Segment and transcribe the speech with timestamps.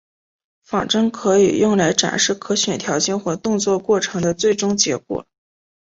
[0.63, 5.27] 仿真可以用来展示可选条件或动作过程的最终结果。